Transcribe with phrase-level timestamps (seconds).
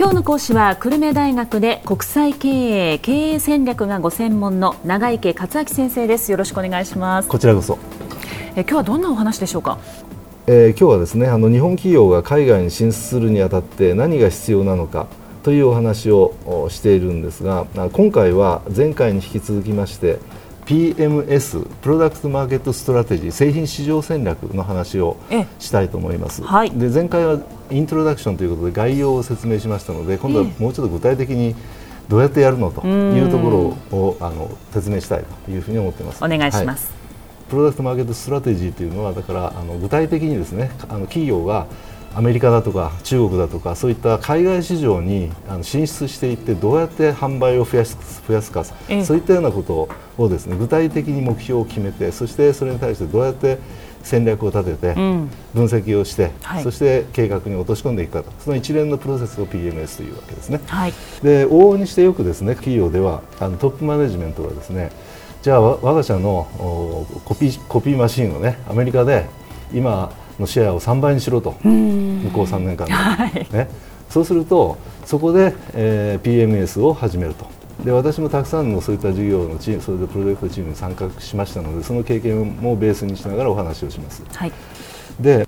[0.00, 2.48] 今日の講師は久留米大学で国際経
[2.94, 6.32] 営経営戦略がご専門の長池克明先生です。
[6.32, 7.28] よろしくお願いします。
[7.28, 7.76] こちらこそ。
[8.56, 9.78] え今日はどんなお話でしょうか？
[10.46, 15.06] えー、今日はですねあの日本企業が海外に進出するにあたって何が必要なのか
[15.42, 16.32] というお話を
[16.70, 20.18] しているんですが今回は前回に引き続きまして
[20.66, 25.16] PMS プロダクトマーケットストラテジー製品市場戦略の話を
[25.58, 27.40] したいと思います、はい、で前回は
[27.70, 31.54] イントロダクションということで概要を説明しましたので今度はもうちょっと具体的に
[32.08, 36.24] どうやってやるのというところをあの説明したいというふうに思っています。
[36.24, 36.92] お願いします、は
[37.46, 41.66] い、プロダクトマーケットストラテジーというのはだからあの具体的にですねあの企業が
[42.14, 45.30] アメリカだとか中国だとかそういった海外市場に
[45.62, 47.96] 進出していってどうやって販売を増やす
[48.26, 49.88] 増やすか、そういったようなこと
[50.18, 53.58] をですね具体的に目標を決めてそしてそれに対してどうやって
[54.02, 55.28] 戦略を立てて分
[55.66, 58.30] 析をして、うんそして計画に落とし込んでいくかと。
[58.40, 60.60] その一連のプロセスを PMS というわけですね。
[60.66, 64.90] はい、で往々にしてよくですね企業ではあのトップマネジメントはですね
[65.42, 66.48] じゃあ我が社の
[67.24, 69.26] コピーコピーマシンをねアメリカで
[69.72, 73.68] 今のシェアを3倍にしろと向こう3年間で、はい、ね、
[74.08, 77.48] そうするとそこで、えー、PMS を始めると。
[77.84, 84.22] で私もたくさんのそういった事業のチームそれでプロジェクトチームに参画しましたのでその経験もベースにしながらお話をします。
[84.34, 84.52] はい、
[85.18, 85.46] で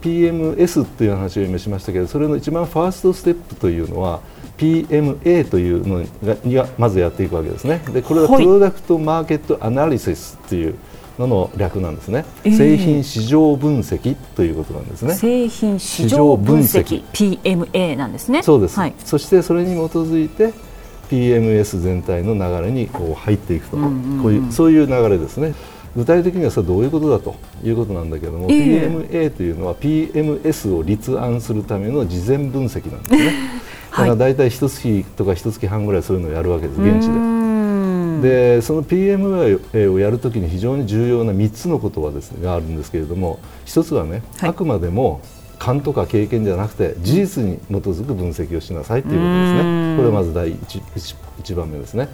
[0.00, 4.20] PMS という話を今しましたけどそれの一番ファーストステップというのは
[4.58, 6.04] PMA というの
[6.52, 7.80] がまずやっていくわけですね。
[7.92, 10.74] でこれはプロダクトマーケットアナリシスという
[11.18, 15.14] のの略なんですね、えー、製品市場分析ということなんですね。
[15.14, 18.42] 製品市場分析 PMA なんですね。
[18.42, 20.52] そうです、はい、そしてそれに基づいて
[21.10, 23.82] PMS 全体の流れにこう入っていくと、こ
[24.28, 25.54] ういうそういう流れですね。
[25.96, 33.32] 具体的にはそれどういうことだということなんだけども、えー、PMA というのは PMS を立案するための事前分析なんですね、
[33.92, 37.43] だから大体一月とか一月半ぐらいそういうのをやるわけです現地で。
[38.24, 45.20] でその PMA をやるときに非常に重要な3つのことはです、ね、があるんですけれども1つはね、はい、あくまでも
[45.58, 49.96] 勘とか経験じゃなくて事実に基づく分析をしなさいということですね。
[49.96, 50.82] これはまず第 1,
[51.42, 52.08] 1番目ですね、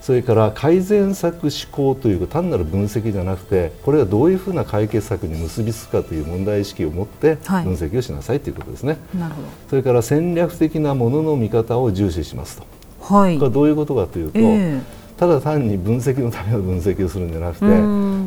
[0.00, 9.32] それから改善策思考という単なる分析じゃなくてこれがどういうふうな解決策に結びつくかという問題意識を持って分析をしなさいということですね、はい、
[9.70, 17.66] それから戦略的なものの見方を重視しますと、はい、これはどういうことかというと、えーただ単に分析のための分析をするんじゃなくて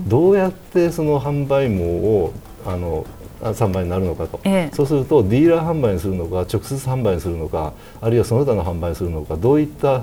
[0.09, 2.33] どうやってその販売網を
[2.65, 3.05] あの
[3.41, 10.01] 販売になるのかと、ええ、そうするとディーラー販売にするのか直接販売にするのかあるいはその他の販売にするのかどういった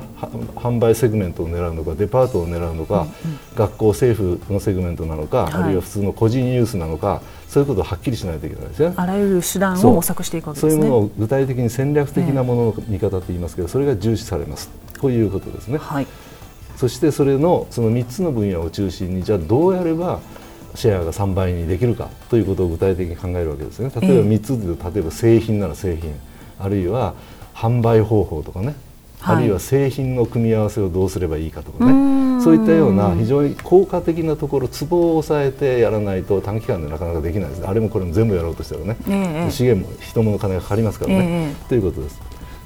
[0.54, 8.94] 販売セグメントを狙うのかデパートを狙うのか、うんうん、学校政府のセグメントなのか、はい、あるいは普通の個人ニュースなのかそういうことをはっきりしないといけないですね。
[8.96, 10.72] あらゆる手段を模索していくわけですね。
[10.72, 14.70] そういうものを具体的に戦略的なものの見方と言いますけど、それが重視されます。
[15.00, 15.78] こういうことですね。
[15.78, 16.06] はい
[16.76, 20.20] そしてそれのその3つの分野を中心にじゃあどうやれば
[20.74, 23.90] シェアが3倍にできるかということを具体的に考えるわけですね。
[24.00, 26.14] 例えば3つで例えば製品なら製品
[26.58, 27.14] あるいは
[27.54, 28.74] 販売方法とかね、
[29.20, 32.24] はい、あるいは製品の組み合わせをどうすればいいかとかね。
[32.40, 41.68] そういったような非常に効果的なところツボを押さえてやらないと短期間でなかなかできないですあれもこれも全部やろうとしたらね、え資源も人も金がかかりますからね、え。
[41.68, 42.20] ということです。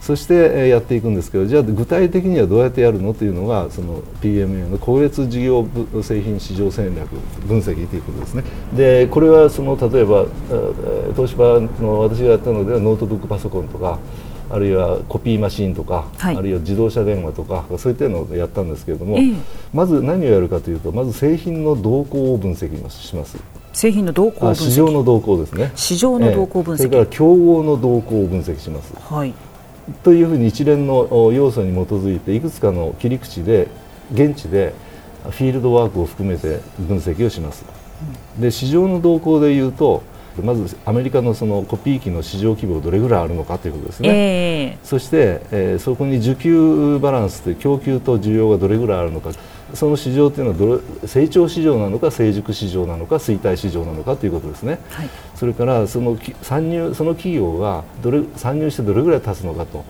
[0.08, 5.69] そしてやっていくんですけどじゃあ具体的にはどうやってやるのというのがその PMA の個別事業
[6.02, 7.10] 製品市場戦略
[7.46, 8.42] 分析ということですね。
[8.74, 10.24] でこれはその例えば
[11.14, 13.98] 東芝の私がやったのではノートブックパソコンとか
[14.48, 19.36] あるいはコピーマシンとか、はい、あるいは自動車電話とかそういったのをやったんですけれども、えー、
[19.75, 23.36] まず何をやるかというとまず製品の動向を分析します。
[23.75, 25.70] 製品の動向市場の動向ですね。
[25.76, 29.34] 市場の動向分析、えー、それから競合の動向を分析します、はい
[30.03, 33.69] というふうに一連の要素に基づいていくつかの切り口で
[34.12, 34.75] 現地で
[35.22, 37.65] フィールドワークを含めて分析をします。
[38.38, 40.03] で市場の動向でいうと
[40.43, 49.31] まずアメリカのそのコピー機の市場規模どれぐらいあるのかということですね、えー、そして、えー、そこに需給バランスという供給と需要がどれぐらいあるのか
[49.75, 59.85] その市場というのはどれ成長市場なのか成熟市場なのか衰退市場なのかということですね、はい、それからその参入その企業がどれ参入してどれぐらい経つのかと、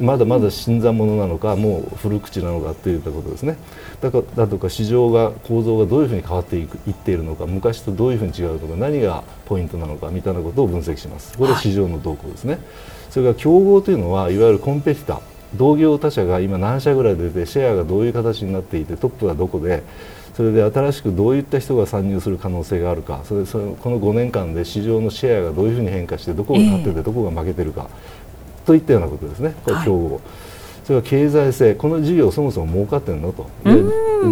[0.00, 3.56] まだまだ新参者なのかもう古口なのかといったことですね。
[4.00, 11.38] だかだとか市場が構造がどういうふうに変わっていくいっているのか昔とどういうふうに違うのか何がポイントなのかみたいなことを分析します。
[11.38, 12.62] これは市場の動向ですね、はい、
[13.10, 19.82] それから競合というのはいわゆるコンペティター同業他社が今何社ぐらい出てシェアがどういう形になっていてトップはどこで
[20.34, 27.88] それで新しくどういった人が参入する可能性があるかそれそれこの5年間で市場のシェアがどういうふうに変化してどこが勝っててどこが負けてるか
[28.64, 30.22] といったようなことですね、これ競合、はい、
[30.84, 33.72] それから経済性、この事業そもそも儲かってるのと、で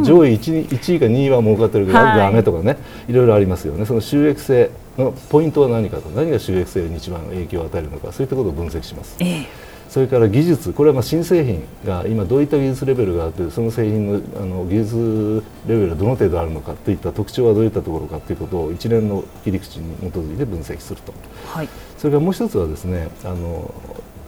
[0.05, 2.76] 上位 1, 1位か2位は儲かってるけど、はい、ダメとかね、
[3.08, 9.17] いろいろありますよね、その収益性のポイントは何かと、何が収益性に一番影響を与えるのか、そういったことを分析します。
[9.19, 21.13] えーそれから技術、これはまあ新製品が今どういった技術レベルがあって、その製品のあの技術レベルがどの程度あるのかといった特徴はどういったところかということを一連の切り口に基づいて分析すると、
[21.47, 23.75] はい、それからもう一つはですねあの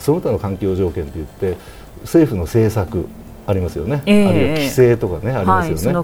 [0.01, 1.57] その他の環境条件といって
[2.01, 3.07] 政府の政策
[3.47, 5.97] ありますよね、えー、あるいは規制とかね、ありますよね、はい、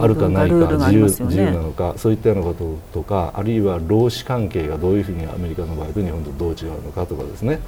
[0.00, 7.60] あるかないか自由、ね、自由なのかそういったようなこととかあるいは労使関係がどういうふうにアメリカの場合と日本とどう違うのかとかですね。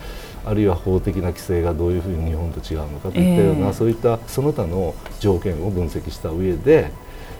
[0.45, 6.93] あるいは法的な規制がどういうふうに日本と違うのかといったような、えー、そういったその他の条件を分析した上で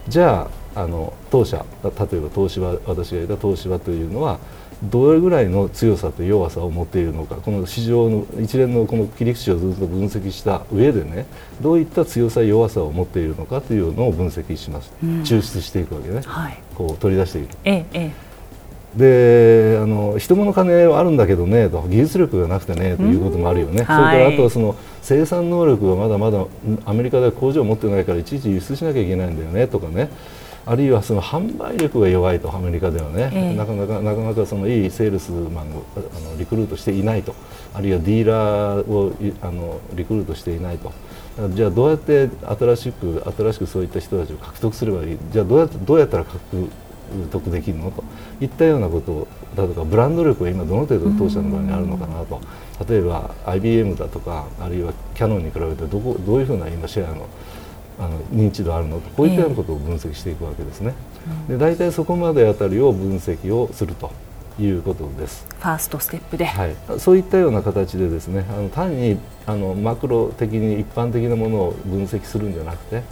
[0.09, 4.39] じゃああの当社例えば東芝私が言った東芝というのは
[4.83, 11.25] どれぐらいの強さと弱さを持っているのかこの市場の一連のこの切り口をずっと分析した上でね
[11.61, 17.57] どういった強さ弱さを持っているのかというのを分析します、うん、抽出していくわけね、はい、こう取り出していく。
[17.63, 18.27] ええ
[18.95, 26.45] であの人物金はあるんだけどねと技術力がなくてねということもあるよね、それからあとはその生産能力がまだまだ
[26.85, 30.09] アメリカでは工場を持ってないからいちいち輸出しなきゃいけないんだよねとかね
[30.67, 37.33] あるいはその販売力が弱いとアメリカではね、えー、なかなかなかなかそのいいセールスマンをあのリクルートしていないと。
[37.73, 40.91] あるいはディーラーをあのリクルートしていないと。
[41.53, 42.29] じゃあどうやって
[42.59, 45.17] 新しく新しくそういった人たちを獲得すればいい？
[45.31, 46.39] じゃあどうやってどうやったら獲
[47.31, 47.91] 得できるの？
[47.91, 48.03] と。
[48.41, 52.41] いったようなことだとかブランド力が今どの程度当社の場合にあるのかなと。
[52.89, 57.27] 例えば IBM だとかあるいはキャノンに比べてどこどういうふうな今シェアの
[57.99, 60.93] あの認知度あるのとこういったようなことを分析していくわけですね。
[61.49, 64.11] えー、で大体そこまであたりを分析をすると
[64.59, 65.45] いうことです。
[65.59, 73.03] ファーストステップで、はい、そういったような形でですねあの単にあのマクロ的に一般的なものを分析するんじゃなくて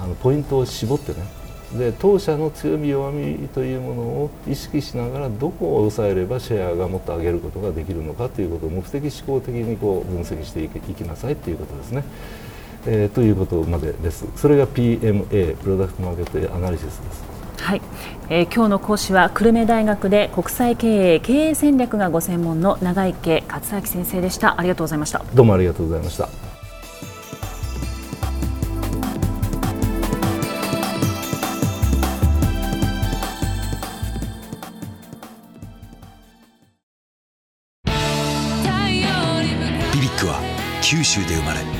[0.00, 1.40] あのポイントを絞ってね
[1.78, 12.02] で当社の強み弱みというものを意識しながらどこを抑えればシェアがもっと上げることができるのかということを目的思考的にこう分析していきなさいということですね。
[12.86, 14.26] えー、ということまでです。
[14.36, 17.30] それが PMA プロダクトマーケットアナリシスです。
[17.62, 17.82] はい、
[18.30, 24.58] えー、今日の講師は久留米大学で国際経営経営戦略がご専門の長池克明先生でした。
[24.58, 25.22] ありがとうございました。
[25.34, 26.28] どうもありがとうございました。
[39.92, 40.40] BBIQ は
[40.82, 41.79] 九州で生まれ